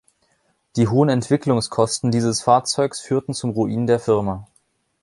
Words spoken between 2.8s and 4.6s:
führten zum Ruin der Firma.